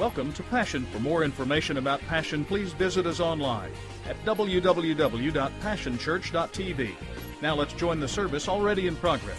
[0.00, 0.86] Welcome to Passion.
[0.86, 3.70] For more information about Passion, please visit us online
[4.08, 6.94] at www.passionchurch.tv.
[7.42, 9.36] Now let's join the service already in progress.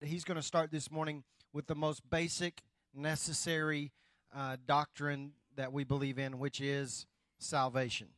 [0.00, 2.62] He's going to start this morning with the most basic,
[2.94, 3.92] necessary
[4.34, 7.04] uh, doctrine that we believe in, which is
[7.38, 8.08] salvation.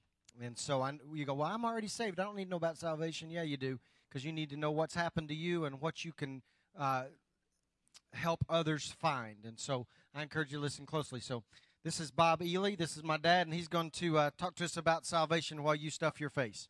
[0.40, 2.20] And so I, you go, well, I'm already saved.
[2.20, 3.30] I don't need to know about salvation.
[3.30, 6.12] Yeah, you do, because you need to know what's happened to you and what you
[6.12, 6.42] can
[6.78, 7.04] uh,
[8.12, 9.44] help others find.
[9.44, 11.20] And so I encourage you to listen closely.
[11.20, 11.42] So
[11.84, 12.74] this is Bob Ely.
[12.74, 15.74] This is my dad, and he's going to uh, talk to us about salvation while
[15.74, 16.68] you stuff your face.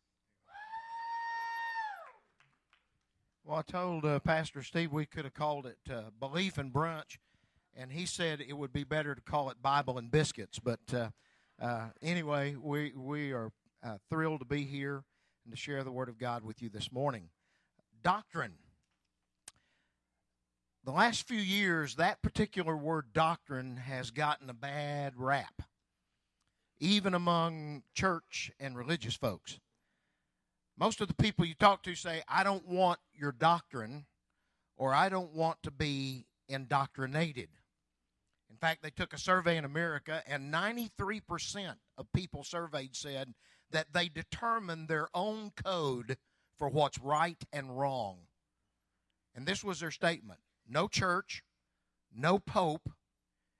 [3.43, 7.17] Well, I told uh, Pastor Steve we could have called it uh, Belief and Brunch,
[7.75, 10.59] and he said it would be better to call it Bible and Biscuits.
[10.59, 11.09] But uh,
[11.59, 13.51] uh anyway, we, we are
[13.83, 15.03] uh, thrilled to be here
[15.43, 17.29] and to share the Word of God with you this morning.
[18.01, 18.53] Doctrine.
[20.85, 25.61] The last few years, that particular word doctrine has gotten a bad rap,
[26.79, 29.59] even among church and religious folks.
[30.77, 34.05] Most of the people you talk to say, I don't want your doctrine
[34.77, 37.49] or I don't want to be indoctrinated.
[38.49, 43.33] In fact, they took a survey in America, and 93% of people surveyed said
[43.71, 46.17] that they determine their own code
[46.59, 48.17] for what's right and wrong.
[49.33, 51.43] And this was their statement no church,
[52.15, 52.91] no pope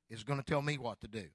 [0.09, 1.25] is going to tell me what to do.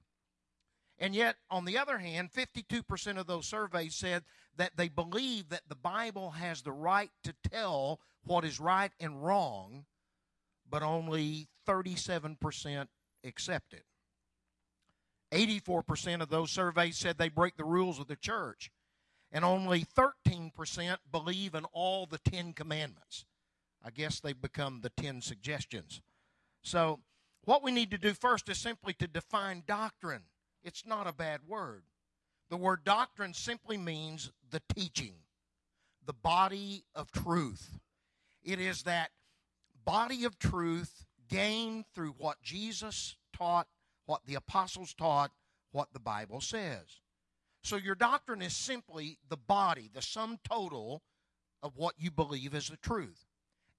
[0.97, 4.23] And yet, on the other hand, 52% of those surveys said
[4.55, 9.21] that they believe that the Bible has the right to tell what is right and
[9.21, 9.85] wrong,
[10.69, 12.87] but only 37%
[13.25, 13.83] accept it.
[15.33, 18.71] 84% of those surveys said they break the rules of the church,
[19.31, 23.25] and only 13% believe in all the Ten Commandments.
[23.83, 26.01] I guess they've become the Ten Suggestions.
[26.63, 26.99] So,
[27.43, 30.23] what we need to do first is simply to define doctrine.
[30.63, 31.83] It's not a bad word.
[32.49, 35.13] The word doctrine simply means the teaching,
[36.03, 37.79] the body of truth.
[38.43, 39.11] It is that
[39.83, 43.67] body of truth gained through what Jesus taught,
[44.05, 45.31] what the apostles taught,
[45.71, 47.01] what the Bible says.
[47.65, 51.01] So your doctrine is simply the body, the sum total
[51.63, 53.25] of what you believe is the truth.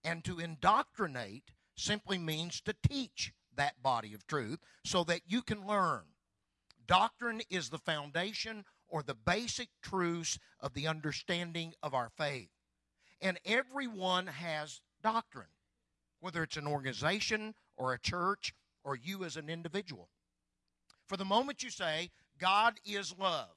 [0.03, 5.69] And to indoctrinate simply means to teach that body of truth so that you can
[5.69, 6.03] learn.
[6.89, 12.51] Doctrine is the foundation or the basic truths of the understanding of our faith.
[13.21, 15.47] And everyone has doctrine,
[16.19, 20.09] whether it's an organization or a church or you as an individual.
[21.07, 23.55] For the moment you say, God is love,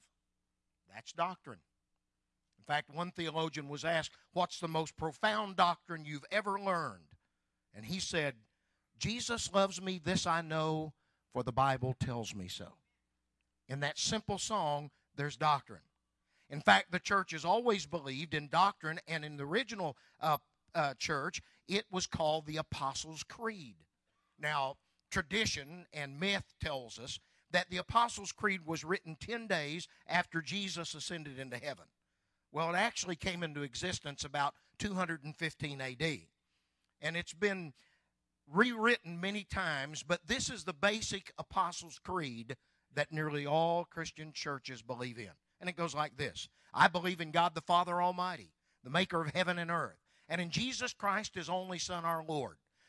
[0.93, 1.59] that's doctrine.
[2.57, 7.15] In fact, one theologian was asked, What's the most profound doctrine you've ever learned?
[7.73, 8.35] And he said,
[8.97, 10.93] Jesus loves me, this I know,
[11.31, 12.73] for the Bible tells me so.
[13.67, 15.81] In that simple song, there's doctrine.
[16.49, 20.37] In fact, the church has always believed in doctrine, and in the original uh,
[20.73, 23.75] uh, church, it was called the Apostles' Creed.
[24.39, 24.77] Now,
[25.11, 27.19] tradition and myth tells us
[27.51, 31.85] that the Apostles' Creed was written 10 days after Jesus ascended into heaven.
[32.51, 36.19] Well, it actually came into existence about 215 AD.
[37.01, 37.73] And it's been
[38.51, 42.55] rewritten many times, but this is the basic Apostles' Creed
[42.95, 45.29] that nearly all Christian churches believe in.
[45.59, 49.33] And it goes like this I believe in God the Father Almighty, the maker of
[49.33, 52.57] heaven and earth, and in Jesus Christ, his only Son, our Lord,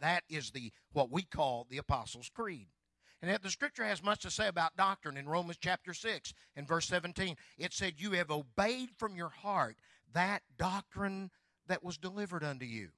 [0.00, 2.68] That is the what we call the Apostles' Creed.
[3.22, 6.68] And yet the scripture has much to say about doctrine in Romans chapter 6 and
[6.68, 7.36] verse 17.
[7.56, 9.76] It said, You have obeyed from your heart
[10.12, 11.30] that doctrine
[11.66, 12.90] that was delivered unto you.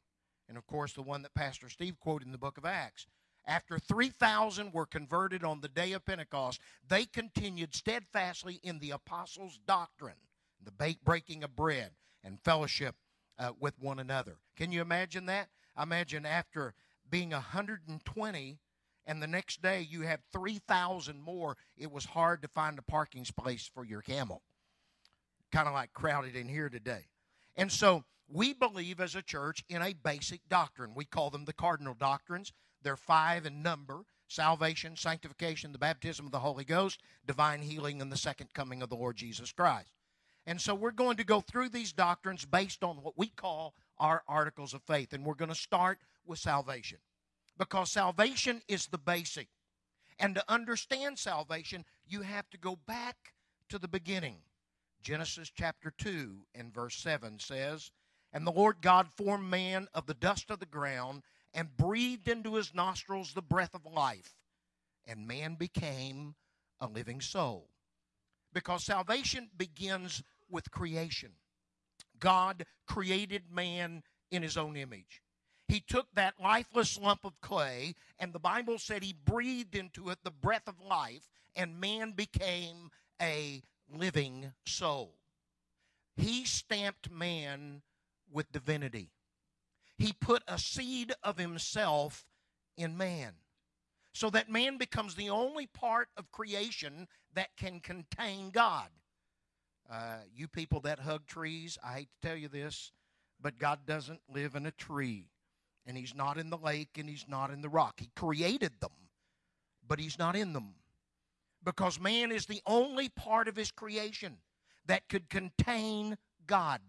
[0.49, 3.07] And of course, the one that Pastor Steve quoted in the book of Acts
[3.47, 9.61] after 3,000 were converted on the day of Pentecost, they continued steadfastly in the apostles'
[9.67, 10.17] doctrine,
[10.63, 11.93] the breaking of bread,
[12.25, 12.97] and fellowship
[13.39, 14.39] uh, with one another.
[14.57, 15.49] Can you imagine that?
[15.81, 16.75] Imagine after
[17.11, 18.59] being 120
[19.07, 23.25] and the next day you have 3,000 more, it was hard to find a parking
[23.25, 24.43] space for your camel.
[25.53, 27.07] Kind of like crowded in here today.
[27.57, 30.95] And so we believe as a church in a basic doctrine.
[30.95, 32.53] We call them the cardinal doctrines.
[32.83, 38.11] They're five in number salvation, sanctification, the baptism of the Holy Ghost, divine healing, and
[38.11, 39.93] the second coming of the Lord Jesus Christ.
[40.47, 44.23] And so we're going to go through these doctrines based on what we call our
[44.29, 45.13] articles of faith.
[45.13, 46.99] And we're going to start with salvation
[47.59, 49.49] because salvation is the basic.
[50.19, 53.35] And to understand salvation, you have to go back
[53.69, 54.37] to the beginning.
[55.03, 57.91] Genesis chapter 2 and verse 7 says,
[58.33, 61.23] And the Lord God formed man of the dust of the ground
[61.55, 64.35] and breathed into his nostrils the breath of life,
[65.07, 66.35] and man became
[66.81, 67.69] a living soul.
[68.53, 71.33] Because salvation begins with creation.
[72.19, 75.23] God created man in his own image.
[75.69, 80.19] He took that lifeless lump of clay, and the Bible said he breathed into it
[80.23, 82.91] the breath of life, and man became
[83.21, 85.15] a living soul.
[86.17, 87.83] He stamped man
[88.31, 89.11] with divinity.
[89.99, 92.27] He put a seed of himself
[92.77, 93.35] in man
[94.17, 98.89] so that man becomes the only part of creation that can contain God.
[99.91, 102.93] Uh, you people that hug trees, I hate to tell you this,
[103.41, 105.27] but God doesn't live in a tree.
[105.87, 107.95] And He's not in the lake and He's not in the rock.
[107.99, 108.91] He created them,
[109.87, 110.75] but He's not in them.
[111.65, 114.39] Because man is the only part of His creation
[114.87, 116.17] that could contain
[116.47, 116.81] God.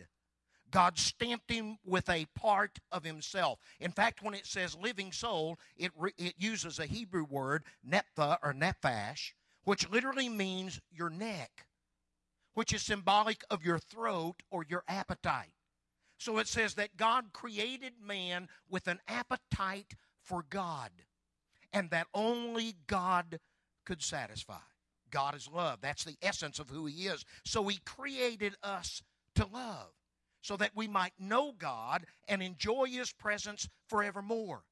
[0.69, 3.57] God stamped him with a part of himself.
[3.79, 8.37] In fact, when it says living soul, it, re, it uses a Hebrew word, nepha
[8.43, 9.31] or nephash,
[9.63, 11.67] which literally means your neck
[12.57, 15.53] which is symbolic of your throat or your appetite.
[16.17, 20.89] So it says that God created man with an appetite for God,
[21.71, 23.39] and that only God
[23.85, 24.55] could satisfy.
[25.11, 25.79] God is love.
[25.81, 27.23] That's the essence of who He is.
[27.45, 29.01] So He created us
[29.35, 29.91] to love
[30.41, 34.63] so that we might know God and enjoy His presence forevermore.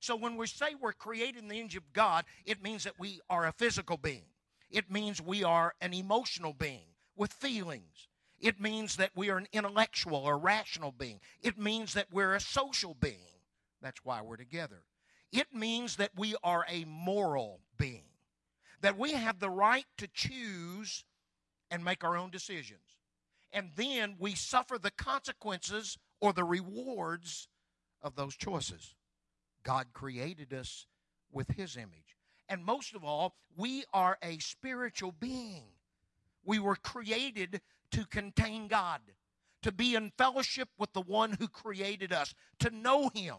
[0.00, 3.20] So when we say we're created in the image of God, it means that we
[3.28, 4.26] are a physical being,
[4.70, 8.08] it means we are an emotional being with feelings.
[8.40, 11.20] It means that we are an intellectual or rational being.
[11.42, 13.40] It means that we're a social being.
[13.82, 14.84] That's why we're together.
[15.32, 18.08] It means that we are a moral being,
[18.80, 21.04] that we have the right to choose
[21.70, 22.80] and make our own decisions.
[23.52, 27.48] And then we suffer the consequences or the rewards
[28.02, 28.94] of those choices.
[29.64, 30.86] God created us
[31.32, 32.16] with His image.
[32.48, 35.64] And most of all, we are a spiritual being.
[36.44, 37.60] We were created
[37.92, 39.00] to contain God,
[39.62, 43.36] to be in fellowship with the one who created us, to know Him,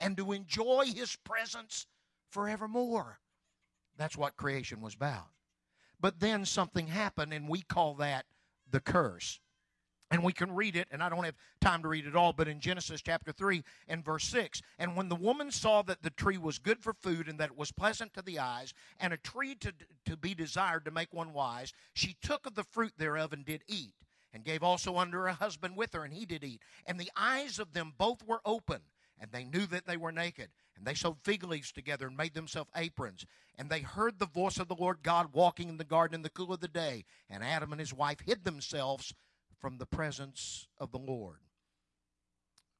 [0.00, 1.86] and to enjoy His presence
[2.30, 3.20] forevermore.
[3.96, 5.28] That's what creation was about.
[5.98, 8.26] But then something happened, and we call that
[8.70, 9.40] the curse.
[10.10, 12.46] And we can read it, and I don't have time to read it all, but
[12.46, 14.62] in Genesis chapter 3 and verse 6.
[14.78, 17.58] And when the woman saw that the tree was good for food, and that it
[17.58, 19.72] was pleasant to the eyes, and a tree to,
[20.04, 23.64] to be desired to make one wise, she took of the fruit thereof and did
[23.66, 23.94] eat,
[24.32, 26.62] and gave also unto her husband with her, and he did eat.
[26.86, 28.82] And the eyes of them both were open,
[29.18, 30.50] and they knew that they were naked.
[30.76, 33.24] And they sewed fig leaves together and made themselves aprons.
[33.56, 36.28] And they heard the voice of the Lord God walking in the garden in the
[36.28, 37.04] cool of the day.
[37.30, 39.14] And Adam and his wife hid themselves
[39.60, 41.38] from the presence of the Lord.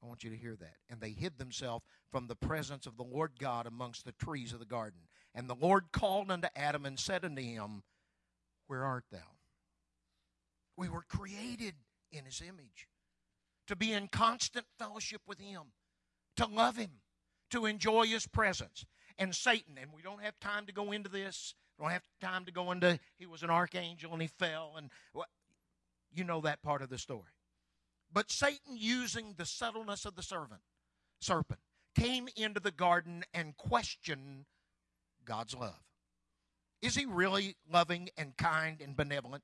[0.01, 0.75] I want you to hear that.
[0.89, 4.59] And they hid themselves from the presence of the Lord God amongst the trees of
[4.59, 5.01] the garden.
[5.33, 7.83] And the Lord called unto Adam and said unto him,
[8.67, 9.37] Where art thou?
[10.75, 11.75] We were created
[12.11, 12.87] in his image
[13.67, 15.63] to be in constant fellowship with him,
[16.37, 17.01] to love him,
[17.51, 18.85] to enjoy his presence.
[19.17, 22.45] And Satan, and we don't have time to go into this, we don't have time
[22.45, 24.89] to go into he was an archangel and he fell and
[26.17, 27.31] you know that part of the story.
[28.11, 30.61] But Satan, using the subtleness of the servant,
[31.19, 31.59] serpent,
[31.95, 34.45] came into the garden and questioned
[35.25, 35.83] God's love.
[36.81, 39.43] Is he really loving and kind and benevolent?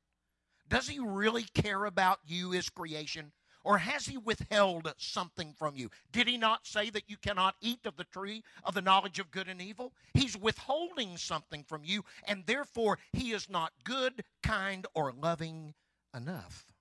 [0.70, 3.32] Does he really care about you, his creation?
[3.66, 5.90] Or has he withheld something from you?
[6.12, 9.32] Did he not say that you cannot eat of the tree of the knowledge of
[9.32, 9.94] good and evil?
[10.14, 15.74] He's withholding something from you, and therefore he is not good, kind, or loving
[16.16, 16.74] enough.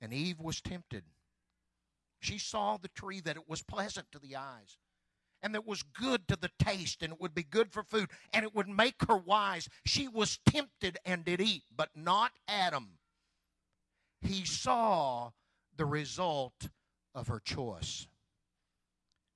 [0.00, 1.04] And Eve was tempted.
[2.20, 4.78] She saw the tree that it was pleasant to the eyes
[5.42, 8.44] and that was good to the taste and it would be good for food and
[8.44, 9.68] it would make her wise.
[9.84, 12.98] She was tempted and did eat, but not Adam.
[14.20, 15.30] He saw
[15.76, 16.68] the result
[17.14, 18.08] of her choice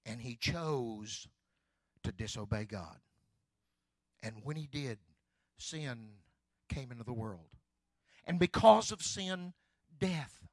[0.05, 1.29] and he chose
[2.03, 2.99] to disobey God.
[4.23, 4.99] And when he did,
[5.59, 6.09] sin
[6.69, 7.60] came into the world.
[8.27, 9.55] And because of sin,
[9.99, 10.47] death.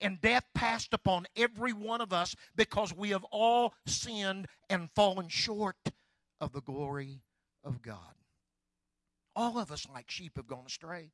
[0.00, 5.28] and death passed upon every one of us because we have all sinned and fallen
[5.28, 5.76] short
[6.40, 7.22] of the glory
[7.62, 8.16] of God.
[9.36, 11.12] All of us, like sheep, have gone astray.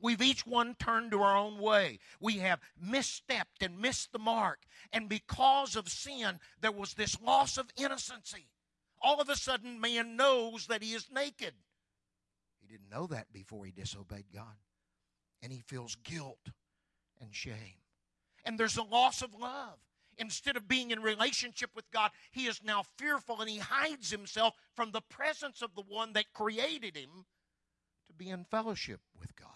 [0.00, 1.98] We've each one turned to our own way.
[2.20, 4.60] We have misstepped and missed the mark.
[4.92, 8.48] And because of sin, there was this loss of innocency.
[9.00, 11.54] All of a sudden, man knows that he is naked.
[12.60, 14.56] He didn't know that before he disobeyed God.
[15.42, 16.50] And he feels guilt
[17.20, 17.82] and shame.
[18.44, 19.78] And there's a loss of love.
[20.18, 24.54] Instead of being in relationship with God, he is now fearful and he hides himself
[24.74, 27.24] from the presence of the one that created him
[28.08, 29.48] to be in fellowship with God.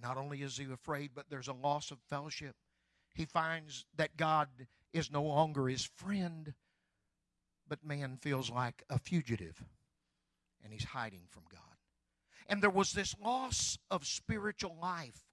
[0.00, 2.54] Not only is he afraid, but there's a loss of fellowship.
[3.14, 4.48] He finds that God
[4.92, 6.52] is no longer his friend,
[7.66, 9.64] but man feels like a fugitive
[10.62, 11.65] and he's hiding from God.
[12.48, 15.24] And there was this loss of spiritual life.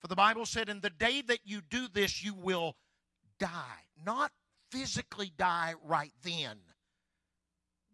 [0.00, 2.76] For the Bible said, In the day that you do this, you will
[3.38, 3.86] die.
[4.04, 4.32] Not
[4.70, 6.58] physically die right then,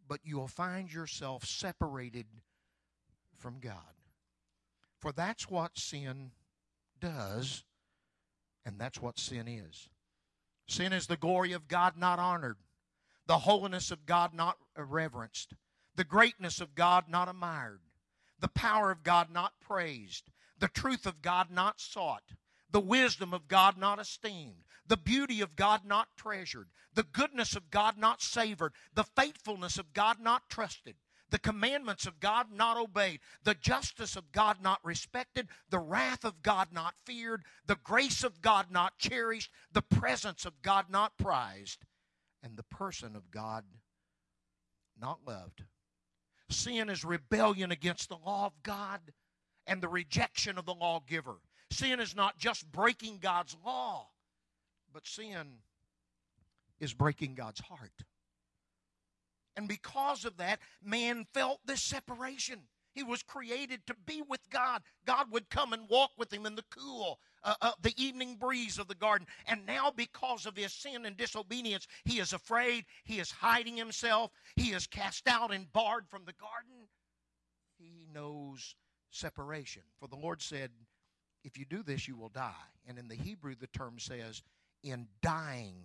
[0.07, 2.27] but you'll find yourself separated
[3.37, 3.75] from God.
[5.01, 6.33] For that's what sin
[7.01, 7.65] does,
[8.65, 9.89] and that's what sin is.
[10.67, 12.59] Sin is the glory of God not honored,
[13.27, 15.55] the holiness of God not reverenced,
[15.95, 17.81] the greatness of God not admired,
[18.41, 22.33] the power of God not praised, the truth of God not sought,
[22.71, 27.71] the wisdom of God not esteemed, the beauty of God not treasured, the goodness of
[27.71, 30.97] God not savored, the faithfulness of God not trusted
[31.31, 36.43] the commandments of God not obeyed, the justice of God not respected, the wrath of
[36.43, 41.85] God not feared, the grace of God not cherished, the presence of God not prized,
[42.43, 43.65] and the person of God
[44.99, 45.65] not loved.
[46.51, 49.01] Sin is rebellion against the law of God
[49.67, 51.37] and the rejection of the lawgiver.
[51.71, 54.09] Sin is not just breaking God's law,
[54.93, 55.59] but sin
[56.81, 58.05] is breaking God's heart.
[59.57, 62.61] And because of that, man felt this separation.
[62.95, 64.83] He was created to be with God.
[65.07, 68.79] God would come and walk with him in the cool, uh, uh, the evening breeze
[68.79, 69.27] of the garden.
[69.47, 72.85] And now, because of his sin and disobedience, he is afraid.
[73.05, 74.33] He is hiding himself.
[74.57, 76.89] He is cast out and barred from the garden.
[77.79, 78.75] He knows
[79.11, 79.83] separation.
[80.01, 80.71] For the Lord said,
[81.45, 82.53] If you do this, you will die.
[82.87, 84.43] And in the Hebrew, the term says,
[84.83, 85.77] In dying,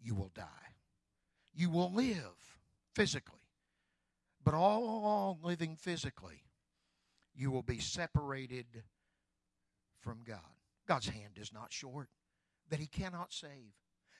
[0.00, 0.44] you will die.
[1.54, 2.56] You will live
[2.94, 3.37] physically.
[4.48, 6.42] But all along living physically,
[7.34, 8.82] you will be separated
[10.00, 10.38] from God.
[10.86, 12.08] God's hand is not short,
[12.70, 13.74] that He cannot save.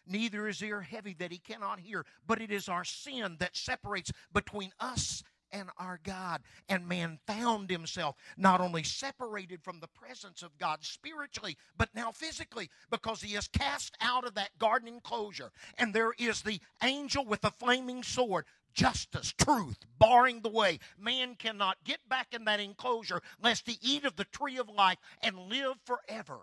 [0.07, 2.05] Neither is ear heavy that He cannot hear.
[2.27, 6.43] But it is our sin that separates between us and our God.
[6.69, 12.13] And man found himself not only separated from the presence of God spiritually, but now
[12.13, 15.53] physically, because he is cast out of that garden enclosure.
[15.79, 18.45] And there is the angel with a flaming sword
[18.75, 20.79] justice, truth, barring the way.
[20.99, 24.99] Man cannot get back in that enclosure lest he eat of the tree of life
[25.23, 26.41] and live forever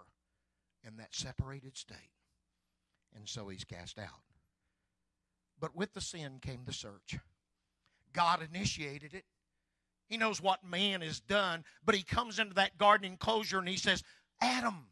[0.86, 2.12] in that separated state.
[3.16, 4.24] And so he's cast out.
[5.60, 7.18] But with the sin came the search.
[8.14, 9.26] God initiated it.
[10.08, 13.78] He knows what man has done, but he comes into that garden enclosure and he
[13.78, 14.04] says,
[14.42, 14.88] Adam,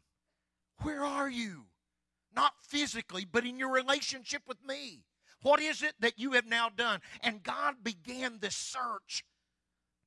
[0.82, 1.66] where are you?
[2.34, 5.04] Not physically, but in your relationship with me.
[5.44, 7.00] What is it that you have now done?
[7.20, 9.24] And God began this search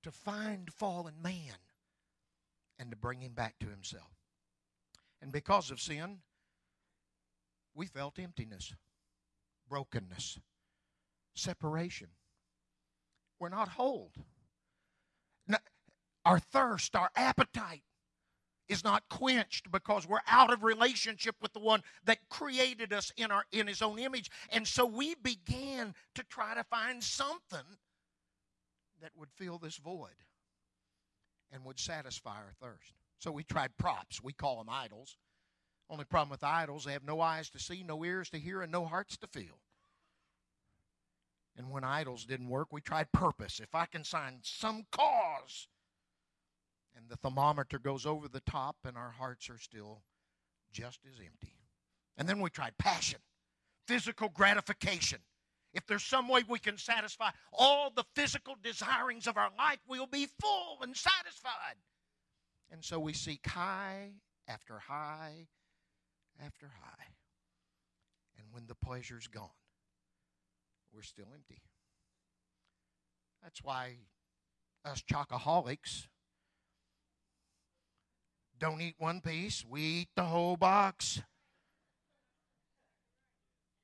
[0.01, 1.53] to find fallen man
[2.79, 4.09] and to bring him back to himself.
[5.21, 6.21] And because of sin,
[7.75, 8.73] we felt emptiness,
[9.69, 10.39] brokenness,
[11.35, 12.07] separation.
[13.39, 14.11] We're not whole.
[16.25, 17.83] Our thirst, our appetite
[18.69, 23.31] is not quenched because we're out of relationship with the one that created us in
[23.31, 24.29] our in his own image.
[24.51, 27.59] And so we began to try to find something
[29.01, 30.09] that would fill this void
[31.51, 32.93] and would satisfy our thirst.
[33.19, 34.21] So we tried props.
[34.21, 35.17] We call them idols.
[35.89, 38.71] Only problem with idols they have no eyes to see no ears to hear and
[38.71, 39.59] no hearts to feel.
[41.55, 43.59] And when idols didn't work we tried purpose.
[43.59, 45.67] If i can find some cause
[46.97, 50.01] and the thermometer goes over the top, and our hearts are still
[50.73, 51.53] just as empty.
[52.17, 53.19] And then we tried passion,
[53.87, 55.19] physical gratification.
[55.73, 60.07] If there's some way we can satisfy all the physical desirings of our life, we'll
[60.07, 61.75] be full and satisfied.
[62.71, 64.13] And so we seek high
[64.47, 65.47] after high
[66.43, 67.05] after high.
[68.37, 69.49] And when the pleasure's gone,
[70.93, 71.61] we're still empty.
[73.43, 73.97] That's why
[74.83, 76.07] us chocoholics
[78.59, 81.21] Don't eat one piece, we eat the whole box.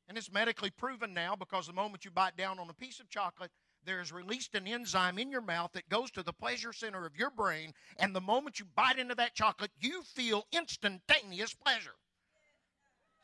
[0.07, 3.09] And it's medically proven now because the moment you bite down on a piece of
[3.09, 3.51] chocolate,
[3.85, 7.15] there is released an enzyme in your mouth that goes to the pleasure center of
[7.15, 7.73] your brain.
[7.97, 11.95] And the moment you bite into that chocolate, you feel instantaneous pleasure.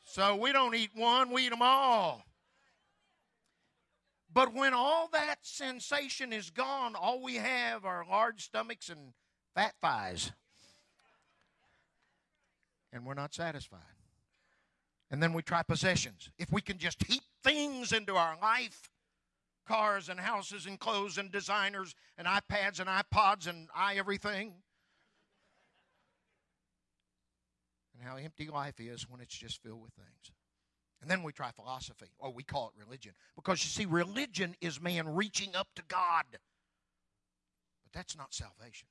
[0.04, 2.24] So we don't eat one, we eat them all.
[4.32, 9.14] But when all that sensation is gone, all we have are large stomachs and
[9.56, 10.32] fat thighs.
[12.92, 13.80] And we're not satisfied.
[15.12, 16.30] And then we try possessions.
[16.38, 18.90] If we can just heap things into our life
[19.70, 24.54] cars and houses and clothes and designers and iPads and iPods and i everything.
[27.94, 30.32] And how empty life is when it's just filled with things.
[31.02, 33.14] And then we try philosophy, or we call it religion.
[33.36, 36.26] Because you see, religion is man reaching up to God.
[36.32, 38.88] But that's not salvation.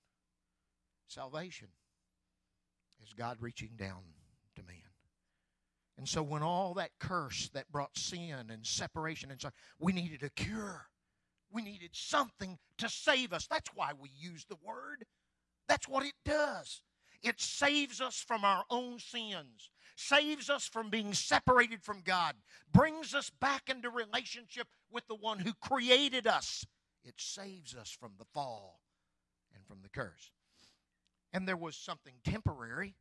[1.08, 1.68] Salvation
[3.02, 4.02] is God reaching down
[4.56, 4.76] to man.
[5.96, 10.22] And so when all that curse that brought sin and separation and so we needed
[10.22, 10.86] a cure.
[11.50, 13.46] We needed something to save us.
[13.46, 15.06] That's why we use the word.
[15.66, 16.82] That's what it does.
[17.22, 22.36] It saves us from our own sins, saves us from being separated from God,
[22.72, 26.64] brings us back into relationship with the one who created us.
[27.04, 28.80] It saves us from the fall
[29.54, 30.30] and from the curse.
[31.32, 32.94] And there was something temporary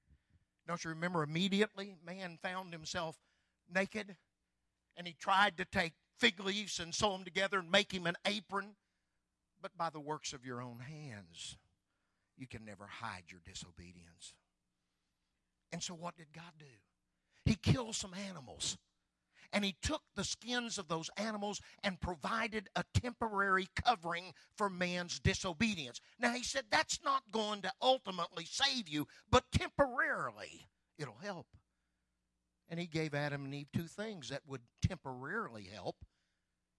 [0.67, 3.17] don't you remember immediately man found himself
[3.73, 4.17] naked
[4.97, 8.17] and he tried to take fig leaves and sew them together and make him an
[8.25, 8.75] apron?
[9.61, 11.57] But by the works of your own hands,
[12.37, 14.33] you can never hide your disobedience.
[15.71, 16.65] And so, what did God do?
[17.45, 18.77] He killed some animals
[19.53, 25.19] and he took the skins of those animals and provided a temporary covering for man's
[25.19, 26.01] disobedience.
[26.19, 31.47] Now, he said that's not going to ultimately save you, but temporarily it'll help.
[32.69, 35.95] And he gave Adam and Eve two things that would temporarily help.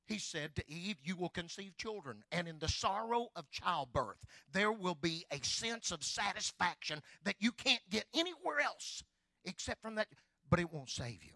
[0.07, 4.73] He said to Eve, You will conceive children, and in the sorrow of childbirth, there
[4.73, 9.03] will be a sense of satisfaction that you can't get anywhere else
[9.45, 10.09] except from that,
[10.49, 11.35] but it won't save you.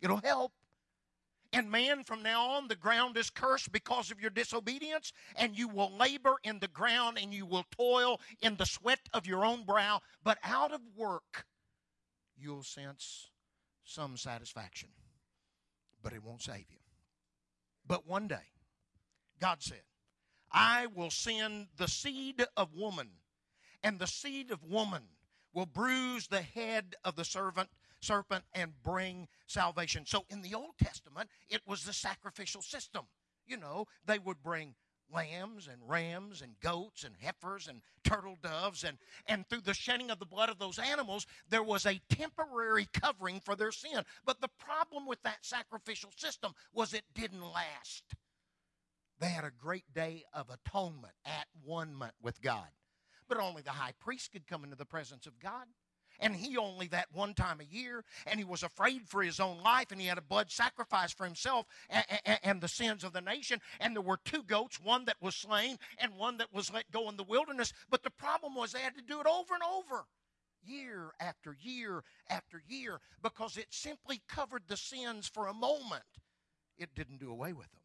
[0.00, 0.52] It'll help.
[1.52, 5.66] And man, from now on, the ground is cursed because of your disobedience, and you
[5.66, 9.64] will labor in the ground and you will toil in the sweat of your own
[9.64, 10.00] brow.
[10.22, 11.46] But out of work,
[12.36, 13.30] you'll sense
[13.84, 14.90] some satisfaction,
[16.02, 16.78] but it won't save you.
[17.84, 18.52] But one day,
[19.40, 19.82] God said,
[20.52, 23.08] I will send the seed of woman,
[23.82, 25.02] and the seed of woman
[25.52, 30.04] will bruise the head of the servant serpent and bring salvation.
[30.06, 33.06] So in the Old Testament, it was the sacrificial system.
[33.46, 34.74] You know, they would bring
[35.12, 38.84] lambs and rams and goats and heifers and turtle doves.
[38.84, 42.88] And and through the shedding of the blood of those animals there was a temporary
[42.92, 44.04] covering for their sin.
[44.24, 48.04] But the problem with that sacrificial system was it didn't last.
[49.18, 52.68] They had a great day of atonement at one month with god.
[53.28, 55.66] But only the high priest could come into the presence of god
[56.20, 59.62] and he only that one time a year, and he was afraid for his own
[59.62, 63.12] life, and he had a blood sacrifice for himself and, and, and, the sins of
[63.12, 63.60] the nation.
[63.80, 67.08] And there were two goats, one that was slain and one that was let go
[67.08, 67.72] in the wilderness.
[67.88, 70.04] But the problem was they had to do it over and over.
[70.62, 76.04] Year after year after year, because it simply covered the sins for a moment.
[76.76, 77.80] It didn't do away with them.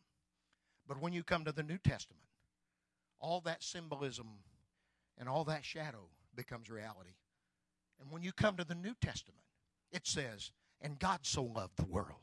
[0.88, 2.26] But when you come to the New Testament,
[3.20, 4.28] all that symbolism
[5.18, 7.16] and all that shadow becomes reality.
[8.00, 9.44] And when you come to the New Testament,
[9.92, 12.20] it says, And God so loved the world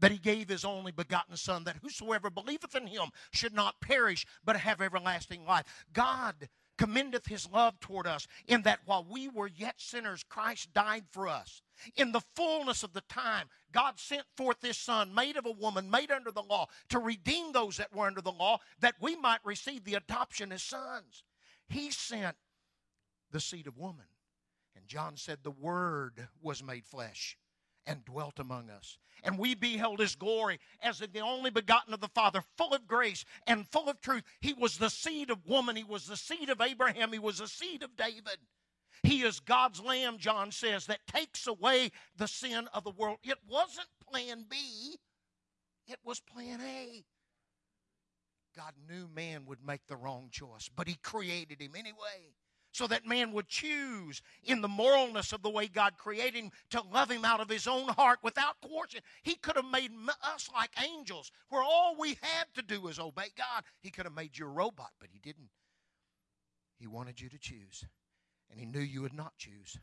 [0.00, 4.26] that he gave his only begotten Son, that whosoever believeth in him should not perish,
[4.44, 5.64] but have everlasting life.
[5.92, 11.04] God commendeth his love toward us in that while we were yet sinners, Christ died
[11.10, 11.62] for us.
[11.96, 15.90] In the fullness of the time, God sent forth His Son, made of a woman,
[15.90, 19.44] made under the law, to redeem those that were under the law, that we might
[19.44, 21.22] receive the adoption as sons.
[21.68, 22.36] He sent
[23.30, 24.06] the seed of woman
[24.88, 27.36] John said, The Word was made flesh
[27.86, 28.98] and dwelt among us.
[29.22, 33.24] And we beheld his glory as the only begotten of the Father, full of grace
[33.46, 34.24] and full of truth.
[34.40, 37.48] He was the seed of woman, he was the seed of Abraham, he was the
[37.48, 38.38] seed of David.
[39.02, 43.18] He is God's Lamb, John says, that takes away the sin of the world.
[43.22, 44.56] It wasn't plan B,
[45.86, 47.04] it was plan A.
[48.56, 52.34] God knew man would make the wrong choice, but he created him anyway
[52.72, 56.82] so that man would choose in the moralness of the way God created him to
[56.92, 59.00] love him out of his own heart without coercion.
[59.22, 59.90] He could have made
[60.22, 63.64] us like angels, where all we had to do was obey God.
[63.80, 65.50] He could have made you a robot, but he didn't.
[66.78, 67.84] He wanted you to choose,
[68.50, 69.78] and he knew you would not choose.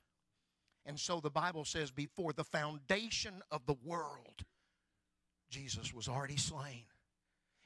[0.86, 4.46] And so the Bible says, before the foundation of the world,
[5.50, 6.84] Jesus was already slain.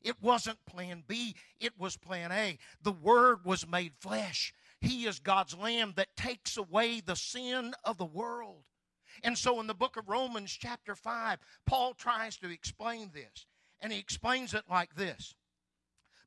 [0.01, 2.57] It wasn't plan B, it was plan A.
[2.81, 4.53] The Word was made flesh.
[4.81, 8.63] He is God's Lamb that takes away the sin of the world.
[9.23, 13.45] And so in the book of Romans, chapter 5, Paul tries to explain this.
[13.81, 15.35] And he explains it like this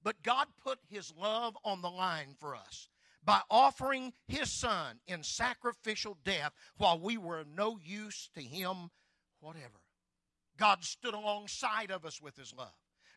[0.02, 2.88] But God put his love on the line for us
[3.24, 8.90] by offering his son in sacrificial death while we were of no use to him
[9.40, 9.80] whatever.
[10.56, 12.74] God stood alongside of us with his love.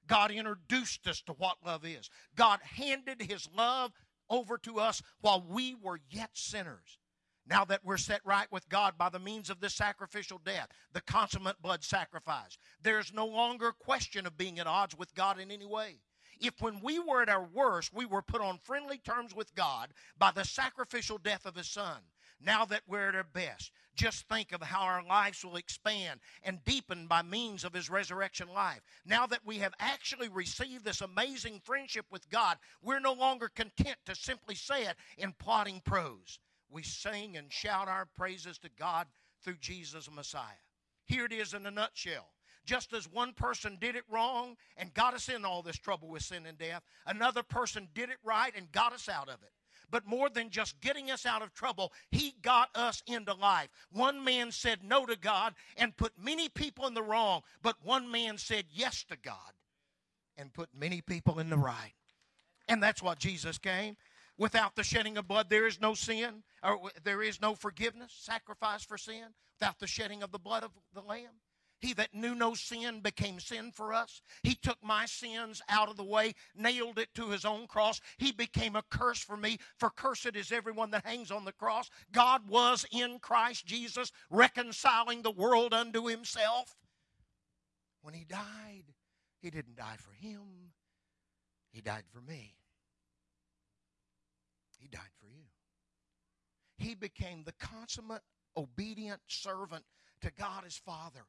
[0.08, 2.10] God introduced us to what love is.
[2.36, 3.92] God handed his love
[4.30, 7.00] over to us while we were yet sinners.
[7.48, 11.02] Now that we're set right with God by the means of this sacrificial death, the
[11.02, 15.66] consummate blood sacrifice, there's no longer question of being at odds with God in any
[15.66, 15.98] way.
[16.40, 19.94] If when we were at our worst, we were put on friendly terms with God
[20.18, 22.02] by the sacrificial death of His Son,
[22.42, 26.64] now that we're at our best, just think of how our lives will expand and
[26.66, 28.82] deepen by means of His resurrection life.
[29.06, 33.98] Now that we have actually received this amazing friendship with God, we're no longer content
[34.06, 36.40] to simply say it in plotting prose.
[36.70, 39.08] We sing and shout our praises to God
[39.44, 40.42] through Jesus Messiah.
[41.06, 42.28] Here it is in a nutshell.
[42.66, 46.24] Just as one person did it wrong and got us in all this trouble with
[46.24, 49.52] sin and death, another person did it right and got us out of it.
[49.90, 53.70] But more than just getting us out of trouble, he got us into life.
[53.92, 58.12] One man said no to God and put many people in the wrong, but one
[58.12, 59.54] man said yes to God
[60.38, 61.94] and put many people in the right.
[62.68, 63.96] And that's what Jesus came.
[64.38, 68.84] Without the shedding of blood, there is no sin, or there is no forgiveness, sacrifice
[68.84, 69.34] for sin.
[69.60, 71.40] Without the shedding of the blood of the Lamb,
[71.86, 74.22] he that knew no sin became sin for us.
[74.42, 78.02] He took my sins out of the way, nailed it to his own cross.
[78.18, 81.92] He became a curse for me, for cursed is everyone that hangs on the cross.
[82.12, 86.76] God was in Christ Jesus, reconciling the world unto himself.
[88.02, 88.86] When he died,
[89.40, 90.42] he didn't die for him,
[91.72, 92.56] he died for me.
[94.80, 95.44] He died for you.
[96.78, 98.24] He became the consummate,
[98.58, 99.84] obedient servant
[100.22, 101.26] to God his Father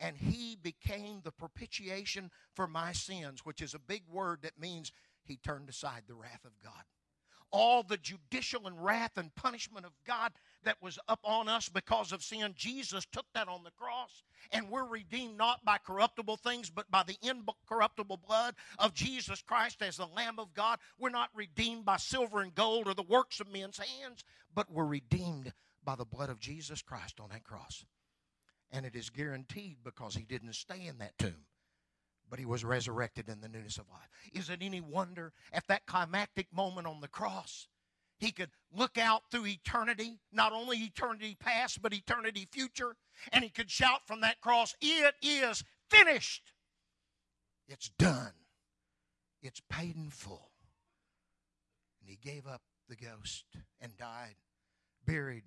[0.00, 4.92] and he became the propitiation for my sins, which is a big word that means
[5.24, 6.82] he turned aside the wrath of God.
[7.50, 10.32] All the judicial and wrath and punishment of God
[10.64, 14.24] that was up on us because of sin, Jesus took that on the cross.
[14.50, 19.82] And we're redeemed not by corruptible things, but by the incorruptible blood of Jesus Christ
[19.82, 20.80] as the Lamb of God.
[20.98, 24.84] We're not redeemed by silver and gold or the works of men's hands, but we're
[24.84, 25.52] redeemed
[25.84, 27.84] by the blood of Jesus Christ on that cross
[28.74, 31.46] and it is guaranteed because he didn't stay in that tomb
[32.30, 34.08] but he was resurrected in the newness of life.
[34.32, 37.68] Is it any wonder at that climactic moment on the cross,
[38.18, 42.96] he could look out through eternity, not only eternity past, but eternity future,
[43.32, 46.52] and he could shout from that cross, It is finished.
[47.68, 48.32] It's done.
[49.42, 50.50] It's paid in full.
[52.00, 53.44] And he gave up the ghost
[53.80, 54.36] and died,
[55.06, 55.44] buried,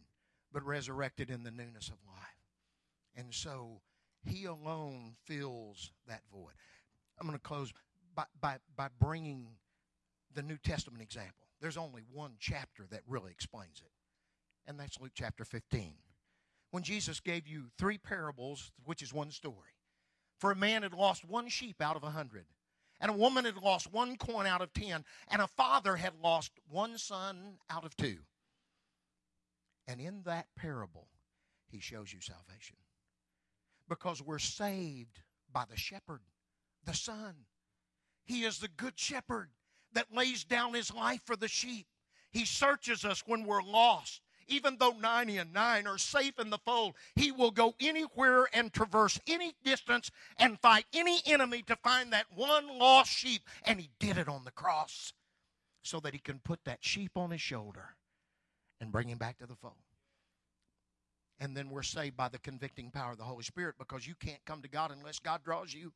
[0.53, 2.36] but resurrected in the newness of life.
[3.17, 3.81] And so
[4.23, 6.53] he alone fills that void.
[7.19, 7.73] I'm going to close
[8.15, 9.47] by, by, by bringing
[10.33, 11.47] the New Testament example.
[11.59, 13.91] There's only one chapter that really explains it,
[14.67, 15.93] and that's Luke chapter 15.
[16.69, 19.73] When Jesus gave you three parables, which is one story.
[20.39, 22.45] For a man had lost one sheep out of a hundred,
[23.01, 26.51] and a woman had lost one coin out of ten, and a father had lost
[26.69, 28.17] one son out of two.
[29.87, 31.07] And in that parable,
[31.67, 32.75] he shows you salvation
[33.87, 35.21] because we're saved
[35.51, 36.21] by the shepherd,
[36.85, 37.35] the Son.
[38.25, 39.49] He is the good shepherd
[39.93, 41.87] that lays down his life for the sheep.
[42.31, 44.21] He searches us when we're lost.
[44.49, 48.71] Even though 90 and 9 are safe in the fold, he will go anywhere and
[48.71, 53.41] traverse any distance and fight any enemy to find that one lost sheep.
[53.65, 55.11] And he did it on the cross
[55.83, 57.95] so that he can put that sheep on his shoulder
[58.79, 59.86] and bring him back to the fold
[61.39, 64.43] and then we're saved by the convicting power of the Holy Spirit because you can't
[64.45, 65.93] come to God unless God draws you.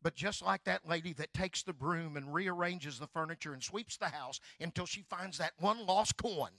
[0.00, 3.96] But just like that lady that takes the broom and rearranges the furniture and sweeps
[3.96, 6.50] the house until she finds that one lost coin,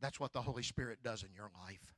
[0.00, 1.97] that's what the Holy Spirit does in your life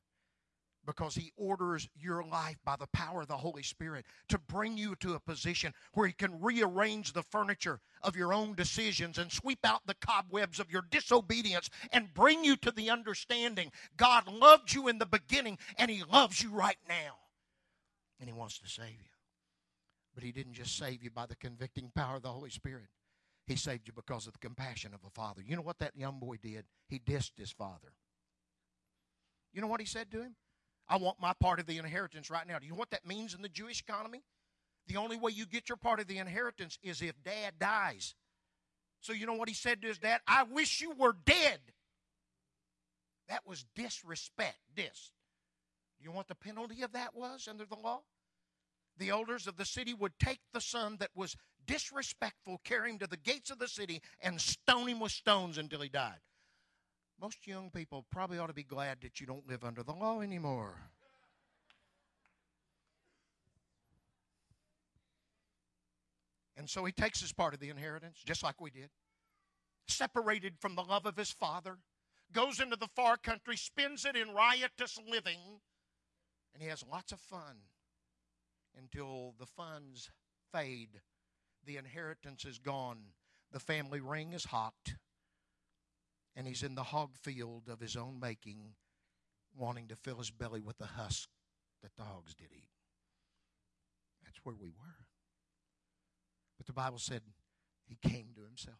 [0.85, 4.95] because he orders your life by the power of the Holy Spirit to bring you
[4.95, 9.59] to a position where he can rearrange the furniture of your own decisions and sweep
[9.63, 14.87] out the cobwebs of your disobedience and bring you to the understanding God loved you
[14.87, 17.17] in the beginning and he loves you right now.
[18.19, 19.09] And he wants to save you.
[20.13, 22.87] But he didn't just save you by the convicting power of the Holy Spirit.
[23.47, 25.41] He saved you because of the compassion of a father.
[25.45, 26.65] You know what that young boy did?
[26.87, 27.93] He dissed his father.
[29.53, 30.35] You know what he said to him?
[30.91, 32.59] I want my part of the inheritance right now.
[32.59, 34.23] Do you know what that means in the Jewish economy?
[34.87, 38.13] The only way you get your part of the inheritance is if dad dies.
[38.99, 40.19] So you know what he said to his dad?
[40.27, 41.59] I wish you were dead.
[43.29, 44.57] That was disrespect.
[44.75, 45.11] Dis.
[45.97, 48.01] Do you know what the penalty of that was under the law?
[48.97, 53.07] The elders of the city would take the son that was disrespectful, carry him to
[53.07, 56.19] the gates of the city, and stone him with stones until he died.
[57.21, 60.21] Most young people probably ought to be glad that you don't live under the law
[60.21, 60.73] anymore.
[66.57, 68.89] And so he takes his part of the inheritance, just like we did.
[69.87, 71.77] Separated from the love of his father,
[72.33, 75.59] goes into the far country, spends it in riotous living,
[76.53, 77.57] and he has lots of fun
[78.77, 80.09] until the funds
[80.51, 81.01] fade.
[81.65, 82.97] The inheritance is gone.
[83.51, 84.95] The family ring is hot.
[86.35, 88.73] And he's in the hog field of his own making,
[89.57, 91.29] wanting to fill his belly with the husk
[91.81, 92.69] that the hogs did eat.
[94.23, 95.05] That's where we were.
[96.57, 97.21] But the Bible said
[97.85, 98.77] he came to himself.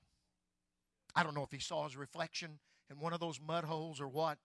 [1.16, 2.60] I don't know if he saw his reflection
[2.90, 4.38] in one of those mud holes or what,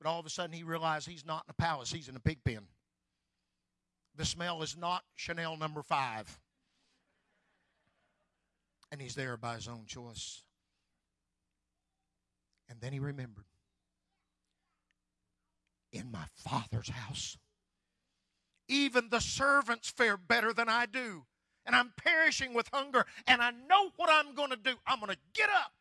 [0.00, 2.20] but all of a sudden he realized he's not in a palace, he's in a
[2.20, 2.66] pig pen.
[4.16, 6.40] The smell is not Chanel number five.
[8.90, 10.42] And he's there by his own choice.
[12.68, 13.44] And then he remembered
[15.92, 17.38] in my father's house,
[18.68, 21.24] even the servants fare better than I do
[21.68, 24.72] and I'm perishing with hunger, and I know what I'm going to do.
[24.86, 25.72] I'm going to get up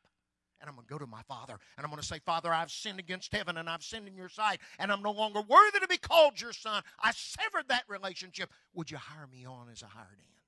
[0.60, 2.72] and I'm going to go to my father and I'm going to say, Father, I've
[2.72, 5.88] sinned against heaven and I've sinned in your sight, and I'm no longer worthy to
[5.88, 6.84] be called your son.
[7.00, 8.50] I severed that relationship.
[8.74, 10.44] Would you hire me on as a hired hand?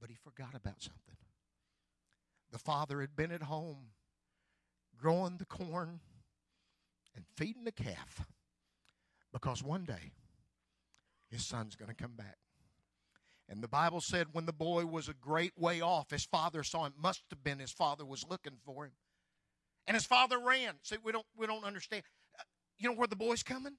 [0.00, 1.16] But he forgot about something.
[2.52, 3.88] The father had been at home
[5.00, 6.00] growing the corn
[7.14, 8.26] and feeding the calf
[9.32, 10.12] because one day
[11.30, 12.36] his son's going to come back.
[13.48, 16.86] And the Bible said when the boy was a great way off, his father saw
[16.86, 16.94] him.
[16.96, 18.92] Must have been his father was looking for him.
[19.86, 20.74] And his father ran.
[20.82, 22.04] See, we don't we don't understand.
[22.38, 22.44] Uh,
[22.78, 23.76] you know where the boy's coming?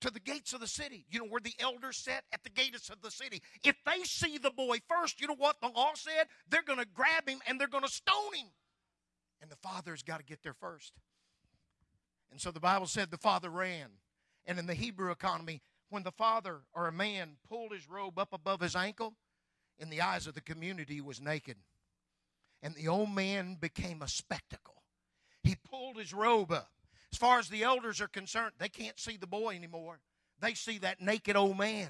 [0.00, 1.04] To the gates of the city.
[1.10, 2.24] You know where the elders sat?
[2.32, 3.42] At the gates of the city.
[3.62, 6.28] If they see the boy first, you know what the law said?
[6.48, 8.46] They're going to grab him and they're going to stone him.
[9.40, 10.92] And the father's got to get there first.
[12.30, 13.88] And so the Bible said the father ran.
[14.46, 18.32] And in the Hebrew economy, when the father or a man pulled his robe up
[18.32, 19.14] above his ankle,
[19.78, 21.56] in the eyes of the community, he was naked.
[22.62, 24.82] And the old man became a spectacle.
[25.42, 26.70] He pulled his robe up.
[27.12, 30.00] As far as the elders are concerned, they can't see the boy anymore.
[30.40, 31.88] They see that naked old man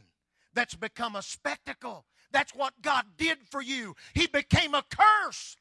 [0.55, 2.05] that's become a spectacle.
[2.33, 3.95] That's what God did for you.
[4.15, 5.57] He became a curse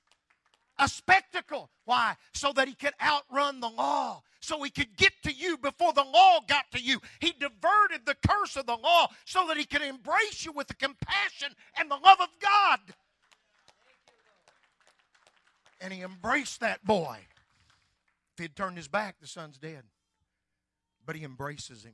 [0.80, 1.70] a spectacle.
[1.86, 2.16] Why?
[2.34, 6.04] So that he could outrun the law, so he could get to you before the
[6.04, 7.02] law got to you.
[7.20, 10.76] He diverted the curse of the law so that he could embrace you with the
[10.76, 12.80] compassion and the love of God.
[15.82, 17.20] And he embraced that boy.
[18.34, 19.84] If he'd turned his back, the son's dead.
[21.06, 21.94] But he embraces him.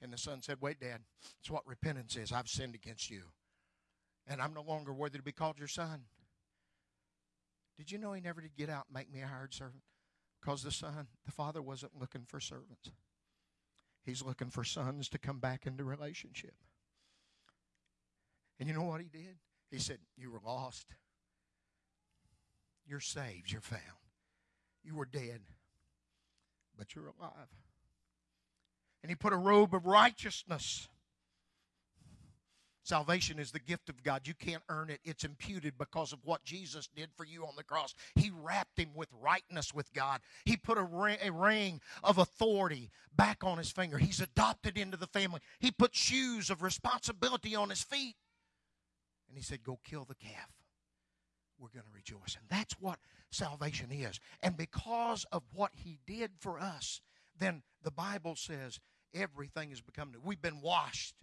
[0.00, 1.00] And the son said, Wait, Dad,
[1.40, 2.32] it's what repentance is.
[2.32, 3.22] I've sinned against you.
[4.26, 6.02] And I'm no longer worthy to be called your son.
[7.76, 9.82] Did you know he never did get out and make me a hired servant?
[10.40, 12.90] Because the son, the father wasn't looking for servants.
[14.04, 16.54] He's looking for sons to come back into relationship.
[18.58, 19.36] And you know what he did?
[19.70, 20.86] He said, You were lost.
[22.86, 23.52] You're saved.
[23.52, 23.80] You're found.
[24.84, 25.40] You were dead,
[26.76, 27.48] but you're alive.
[29.02, 30.88] And he put a robe of righteousness
[32.84, 34.26] Salvation is the gift of God.
[34.26, 35.00] You can't earn it.
[35.04, 37.94] It's imputed because of what Jesus did for you on the cross.
[38.16, 40.20] He wrapped him with rightness with God.
[40.44, 43.98] He put a ring, of authority back on his finger.
[43.98, 45.40] He's adopted into the family.
[45.60, 48.16] He put shoes of responsibility on his feet.
[49.28, 50.50] And he said, Go kill the calf.
[51.58, 52.36] We're going to rejoice.
[52.36, 52.98] And that's what
[53.30, 54.18] salvation is.
[54.42, 57.00] And because of what he did for us,
[57.38, 58.80] then the Bible says
[59.14, 60.20] everything has become new.
[60.22, 61.14] We've been washed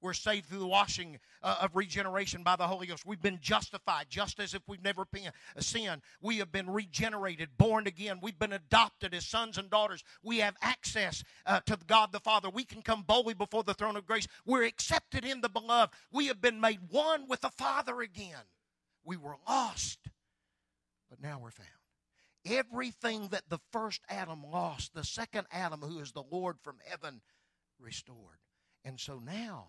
[0.00, 3.04] we're saved through the washing uh, of regeneration by the Holy Ghost.
[3.06, 6.02] We've been justified just as if we've never been sinned.
[6.20, 8.20] We have been regenerated, born again.
[8.22, 10.04] We've been adopted as sons and daughters.
[10.22, 12.50] We have access uh, to God the Father.
[12.50, 14.26] We can come boldly before the throne of grace.
[14.44, 15.94] We're accepted in the beloved.
[16.12, 18.44] We have been made one with the Father again.
[19.04, 19.98] We were lost,
[21.08, 21.68] but now we're found.
[22.44, 27.20] Everything that the first Adam lost, the second Adam, who is the Lord from heaven,
[27.78, 28.38] restored.
[28.84, 29.68] And so now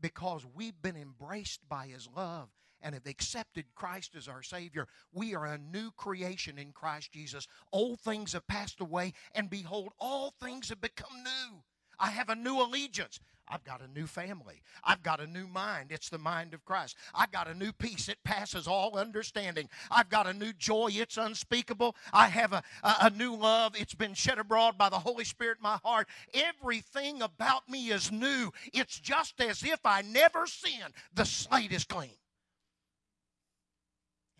[0.00, 2.48] because we've been embraced by His love
[2.82, 7.46] and have accepted Christ as our Savior, we are a new creation in Christ Jesus.
[7.72, 11.62] Old things have passed away, and behold, all things have become new.
[11.98, 13.20] I have a new allegiance.
[13.50, 14.62] I've got a new family.
[14.84, 15.90] I've got a new mind.
[15.90, 16.96] It's the mind of Christ.
[17.12, 18.08] I've got a new peace.
[18.08, 19.68] It passes all understanding.
[19.90, 20.90] I've got a new joy.
[20.92, 21.96] It's unspeakable.
[22.12, 23.74] I have a, a, a, new love.
[23.76, 26.06] It's been shed abroad by the Holy Spirit in my heart.
[26.32, 28.52] Everything about me is new.
[28.72, 30.94] It's just as if I never sinned.
[31.12, 32.16] The slate is clean.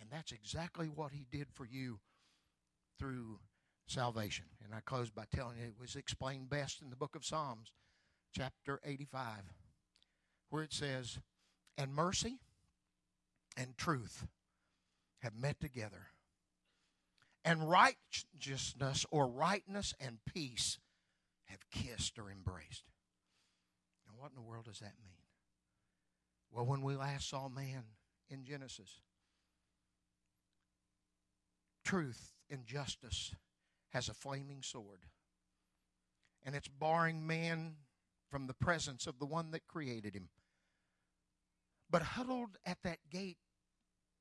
[0.01, 1.99] And that's exactly what He did for you
[2.99, 3.40] through
[3.87, 4.44] salvation.
[4.64, 7.73] And I close by telling you it was explained best in the book of Psalms
[8.33, 9.23] chapter 85,
[10.49, 11.19] where it says,
[11.77, 12.38] And mercy
[13.57, 14.27] and truth
[15.21, 16.09] have met together,
[17.45, 20.79] and righteousness or rightness and peace
[21.45, 22.85] have kissed or embraced.
[24.07, 25.16] Now, what in the world does that mean?
[26.51, 27.85] Well, when we last saw man
[28.29, 29.01] in Genesis,
[31.85, 33.35] truth and justice
[33.90, 35.01] has a flaming sword.
[36.45, 37.75] And it's barring man
[38.31, 40.29] from the presence of the one that created him.
[41.90, 43.38] But huddled at that gate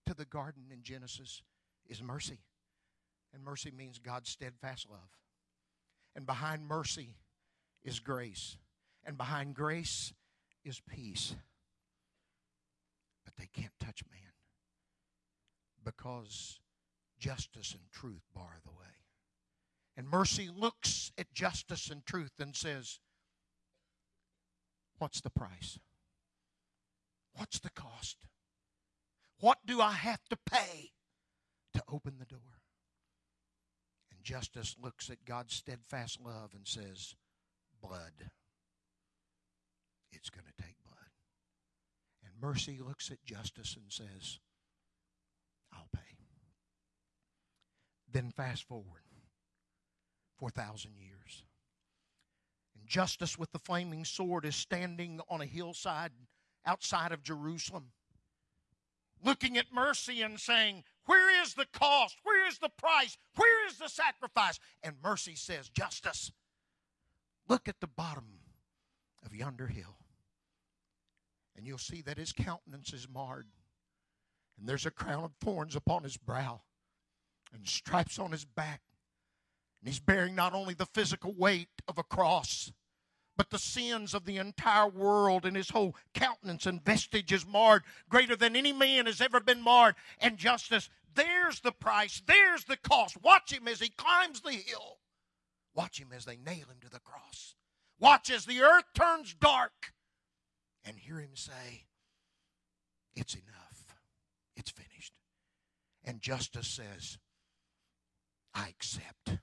[0.08, 1.44] to the garden in Genesis
[1.86, 2.40] is mercy.
[3.34, 5.10] And mercy means God's steadfast love.
[6.16, 7.16] And behind mercy
[7.84, 8.58] is grace.
[9.06, 10.14] And behind grace
[10.66, 11.36] is peace.
[13.24, 14.20] But they can't touch man
[15.86, 16.60] because
[17.20, 18.86] justice and truth bar the way.
[19.96, 23.00] And mercy looks at justice and truth and says,
[25.00, 25.80] What's the price?
[27.34, 28.18] What's the cost?
[29.40, 30.92] What do I have to pay
[31.74, 32.60] to open the door?
[34.12, 37.16] And justice looks at God's steadfast love and says,
[37.82, 38.30] Blood.
[40.12, 41.12] It's going to take blood.
[42.26, 44.40] And mercy looks at justice and says,
[45.72, 46.18] I'll pay.
[48.12, 49.04] Then fast forward
[50.40, 51.46] 4,000 years
[52.86, 56.12] justice with the flaming sword is standing on a hillside
[56.66, 57.92] outside of Jerusalem,
[59.24, 62.18] looking at mercy and saying, Where is the cost?
[62.24, 63.18] Where is the price?
[63.36, 64.60] Where is the sacrifice?
[64.84, 66.32] And mercy says, Justice.
[67.48, 68.40] Look at the bottom
[69.26, 69.98] of yonder hill,
[71.56, 73.48] and you'll see that his countenance is marred,
[74.58, 76.62] and there's a crown of thorns upon his brow,
[77.54, 78.82] and stripes on his back.
[79.82, 82.72] And he's bearing not only the physical weight of a cross,
[83.38, 87.84] but the sins of the entire world and his whole countenance and vestige is marred
[88.10, 89.96] greater than any man has ever been marred.
[90.20, 93.22] And justice there's the price there's the cost.
[93.24, 94.98] Watch him as he climbs the hill.
[95.74, 97.56] Watch him as they nail him to the cross.
[97.98, 99.94] Watch as the earth turns dark
[100.84, 101.86] and hear him say
[103.16, 103.86] it's enough.
[104.56, 105.14] It's finished.
[106.04, 107.18] And justice says
[108.54, 109.40] i accept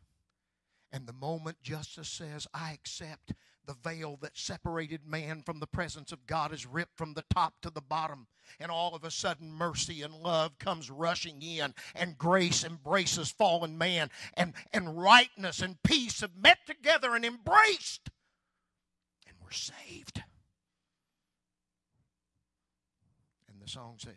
[0.96, 3.34] and the moment justice says i accept
[3.66, 7.54] the veil that separated man from the presence of God is ripped from the top
[7.62, 8.26] to the bottom.
[8.60, 13.76] And all of a sudden, mercy and love comes rushing in, and grace embraces fallen
[13.76, 18.08] man, and, and rightness and peace have met together and embraced,
[19.26, 20.22] and we're saved.
[23.48, 24.14] And the song says,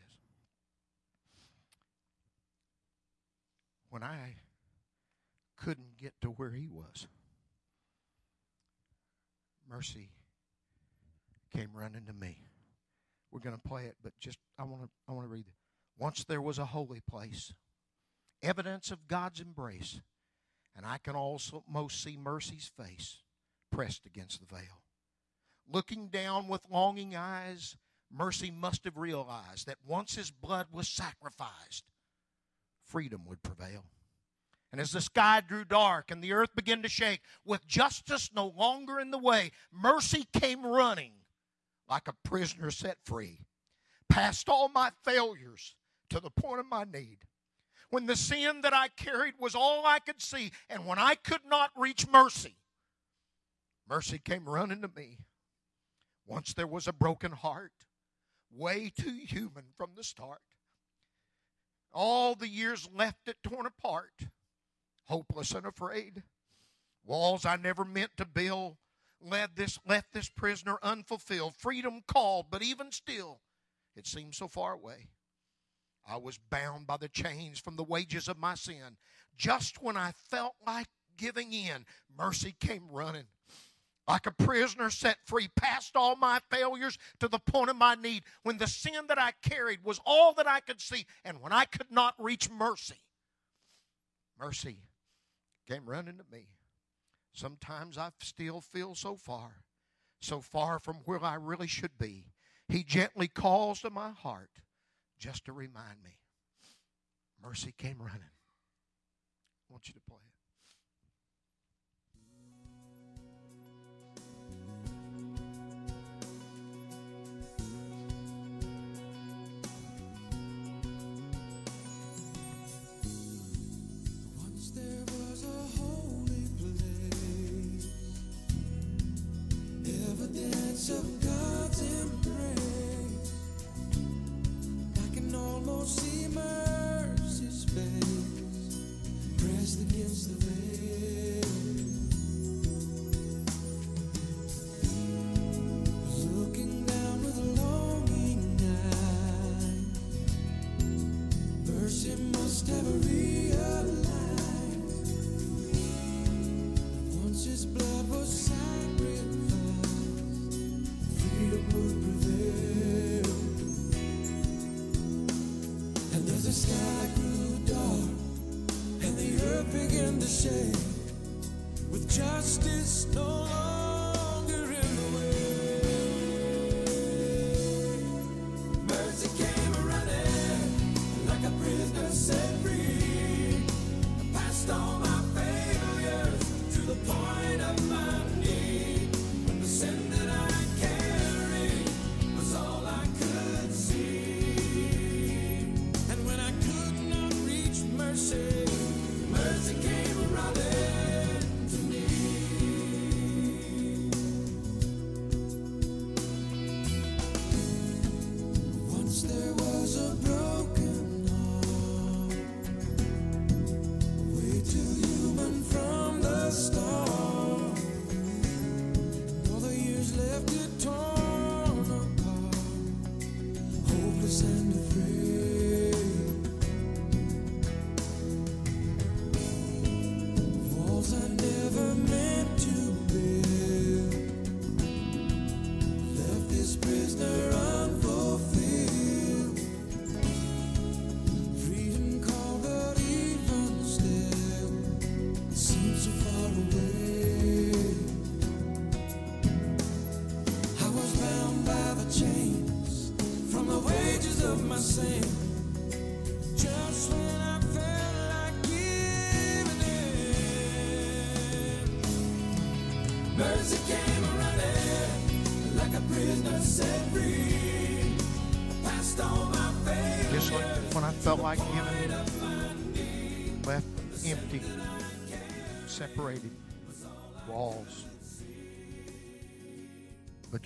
[3.89, 4.35] When I
[5.63, 7.07] couldn't get to where he was
[9.69, 10.09] mercy
[11.55, 12.37] came running to me.
[13.31, 15.53] We're going to play it, but just I want to I want to read it.
[15.97, 17.53] Once there was a holy place,
[18.41, 20.01] evidence of God's embrace,
[20.75, 23.19] and I can also most see mercy's face
[23.71, 24.81] pressed against the veil.
[25.71, 27.77] Looking down with longing eyes,
[28.11, 31.83] mercy must have realized that once his blood was sacrificed,
[32.83, 33.85] freedom would prevail.
[34.71, 38.47] And as the sky grew dark and the earth began to shake, with justice no
[38.47, 41.13] longer in the way, mercy came running
[41.89, 43.45] like a prisoner set free,
[44.09, 45.75] past all my failures
[46.11, 47.19] to the point of my need.
[47.89, 51.45] When the sin that I carried was all I could see, and when I could
[51.47, 52.57] not reach mercy,
[53.87, 55.17] mercy came running to me.
[56.27, 57.71] Once there was a broken heart,
[58.51, 60.41] way too human from the start.
[61.91, 64.27] All the years left it torn apart
[65.09, 66.23] hopeless and afraid.
[67.03, 68.77] Walls I never meant to build
[69.21, 71.55] led this, left this prisoner unfulfilled.
[71.55, 73.41] Freedom called, but even still,
[73.95, 75.07] it seemed so far away.
[76.07, 78.97] I was bound by the chains from the wages of my sin.
[79.35, 80.87] Just when I felt like
[81.17, 81.85] giving in,
[82.17, 83.25] mercy came running.
[84.07, 88.23] like a prisoner set free, past all my failures to the point of my need,
[88.41, 91.65] when the sin that I carried was all that I could see, and when I
[91.65, 93.03] could not reach mercy,
[94.39, 94.77] mercy
[95.69, 96.47] came running to me.
[97.33, 99.63] Sometimes I still feel so far,
[100.19, 102.25] so far from where I really should be.
[102.67, 104.49] He gently calls to my heart
[105.19, 106.17] just to remind me.
[107.41, 108.21] Mercy came running.
[109.69, 110.38] I want you to play it.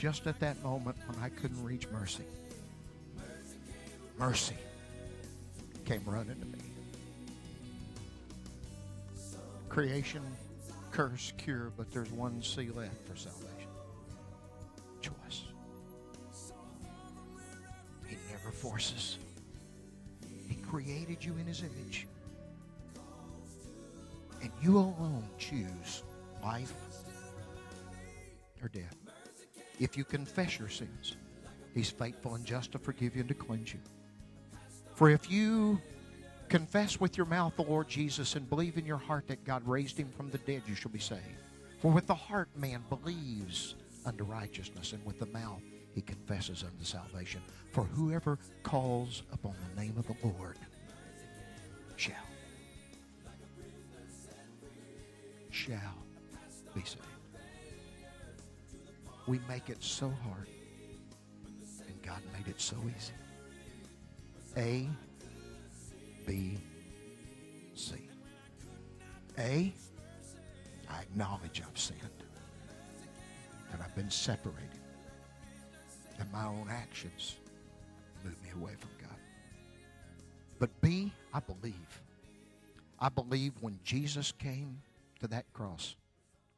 [0.03, 2.25] Just at that moment when I couldn't reach mercy,
[4.19, 4.57] mercy
[5.85, 6.59] came running to me.
[9.69, 10.21] Creation,
[10.91, 13.69] curse, cure, but there's one C left for salvation
[14.99, 15.43] choice.
[18.05, 19.19] He never forces.
[20.49, 22.07] He created you in His image.
[24.41, 26.03] And you alone choose
[26.43, 26.73] life
[28.61, 28.97] or death.
[29.79, 31.15] If you confess your sins,
[31.73, 33.79] He's faithful and just to forgive you and to cleanse you.
[34.93, 35.81] For if you
[36.49, 39.97] confess with your mouth the Lord Jesus and believe in your heart that God raised
[39.97, 41.21] him from the dead, you shall be saved.
[41.81, 45.61] For with the heart man believes unto righteousness, and with the mouth
[45.95, 47.41] he confesses unto salvation.
[47.71, 50.57] For whoever calls upon the name of the Lord
[51.95, 52.15] shall,
[55.49, 56.02] shall
[59.25, 60.47] We make it so hard,
[61.87, 63.13] and God made it so easy.
[64.57, 64.89] A,
[66.27, 66.57] B,
[67.73, 67.95] C.
[69.39, 69.73] A,
[70.89, 71.99] I acknowledge I've sinned,
[73.71, 74.79] that I've been separated,
[76.19, 77.37] and my own actions
[78.23, 79.17] move me away from God.
[80.59, 82.01] But B, I believe.
[82.99, 84.81] I believe when Jesus came
[85.19, 85.95] to that cross,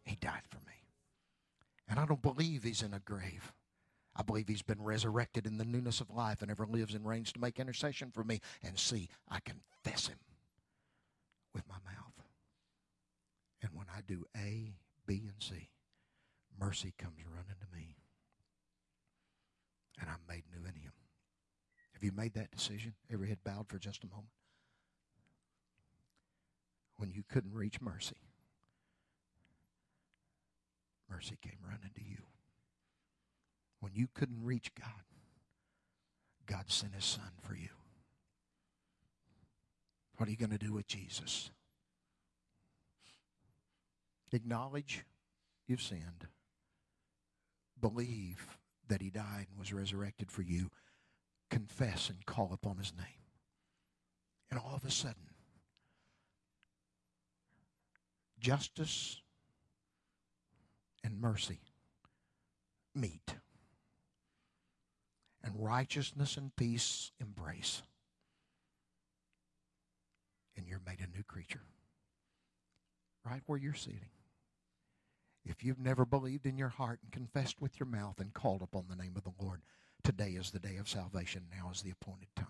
[0.03, 0.73] he died for me.
[1.87, 3.53] And I don't believe he's in a grave.
[4.15, 7.33] I believe he's been resurrected in the newness of life and ever lives and reigns
[7.33, 8.39] to make intercession for me.
[8.63, 10.17] And see, I confess him
[11.53, 12.25] with my mouth.
[13.61, 14.73] And when I do A,
[15.05, 15.69] B, and C,
[16.59, 17.97] mercy comes running to me.
[19.99, 20.91] And I'm made new in him.
[21.93, 22.93] Have you made that decision?
[23.11, 24.29] Every head bowed for just a moment?
[26.97, 28.17] When you couldn't reach mercy,
[31.15, 32.17] mercy came running to you.
[33.79, 35.03] When you couldn't reach God,
[36.45, 37.69] God sent his son for you.
[40.17, 41.51] What are you going to do with Jesus?
[44.31, 45.05] Acknowledge
[45.67, 46.27] you've sinned.
[47.79, 48.57] Believe
[48.87, 50.69] that he died and was resurrected for you.
[51.49, 53.05] Confess and call upon his name.
[54.49, 55.15] And all of a sudden,
[58.39, 59.21] justice
[61.05, 61.59] and mercy
[62.95, 63.35] meet.
[65.43, 67.83] And righteousness and peace embrace.
[70.57, 71.61] And you're made a new creature.
[73.23, 74.09] Right where you're sitting.
[75.45, 78.85] If you've never believed in your heart and confessed with your mouth and called upon
[78.89, 79.61] the name of the Lord,
[80.03, 81.43] today is the day of salvation.
[81.55, 82.47] Now is the appointed time.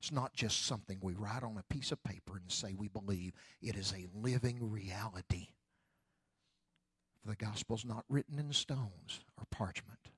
[0.00, 3.32] It's not just something we write on a piece of paper and say we believe.
[3.62, 5.48] It is a living reality.
[7.22, 10.08] For the gospel's not written in stones or parchment,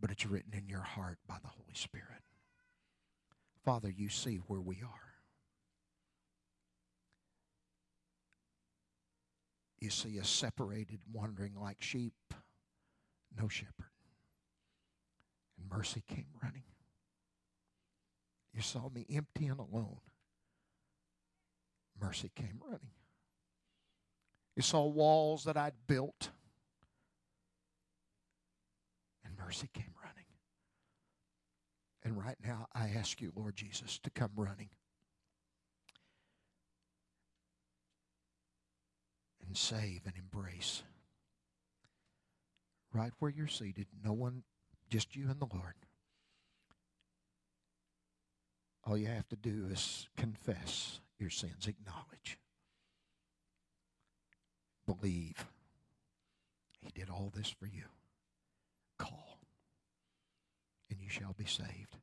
[0.00, 2.22] but it's written in your heart by the Holy Spirit.
[3.64, 5.06] Father, you see where we are.
[9.80, 12.14] You see us separated, wandering like sheep,
[13.40, 13.90] no shepherd.
[15.58, 16.64] And mercy came running.
[18.52, 20.00] You saw me empty and alone.
[22.00, 22.90] Mercy came running.
[24.56, 26.30] You saw walls that I'd built,
[29.24, 30.24] and mercy came running.
[32.02, 34.70] And right now, I ask you, Lord Jesus, to come running.
[39.46, 40.82] and save and embrace.
[42.92, 44.42] Right where you're seated, no one,
[44.90, 45.74] just you and the Lord.
[48.84, 52.38] All you have to do is confess your sins, acknowledge,
[54.86, 55.46] believe.
[56.80, 57.84] He did all this for you.
[58.98, 59.38] Call,
[60.90, 61.96] and you shall be saved.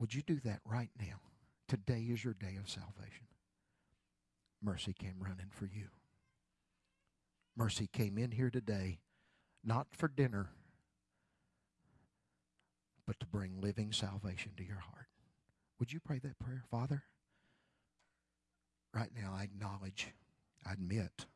[0.00, 1.20] Would you do that right now?
[1.68, 3.28] Today is your day of salvation
[4.62, 5.88] mercy came running for you.
[7.56, 9.00] Mercy came in here today,
[9.64, 10.50] not for dinner,
[13.06, 15.06] but to bring living salvation to your heart.
[15.78, 17.04] Would you pray that prayer, Father?
[18.94, 20.08] Right now, I acknowledge,
[20.66, 21.26] I admit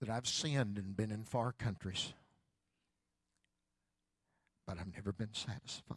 [0.00, 2.12] that I've sinned and been in far countries,
[4.66, 5.96] but I've never been satisfied.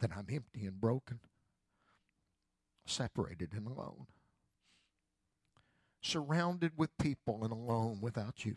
[0.00, 1.18] That I'm empty and broken
[2.88, 4.06] separated and alone,
[6.00, 8.56] surrounded with people and alone without you.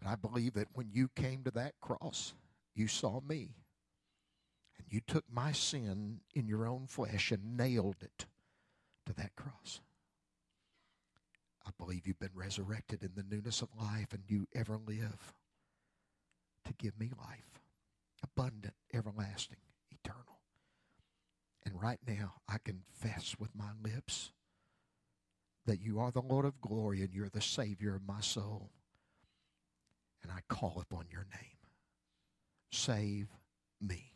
[0.00, 2.34] But I believe that when you came to that cross,
[2.74, 3.50] you saw me.
[4.78, 8.26] And you took my sin in your own flesh and nailed it
[9.06, 9.80] to that cross.
[11.66, 15.34] I believe you've been resurrected in the newness of life and you ever live
[16.64, 17.60] to give me life,
[18.22, 19.58] abundant, everlasting,
[19.90, 20.40] eternal.
[21.64, 24.30] And right now, I confess with my lips
[25.66, 28.70] that you are the Lord of glory and you're the Savior of my soul.
[30.22, 31.58] And I call upon your name.
[32.70, 33.28] Save
[33.80, 34.15] me.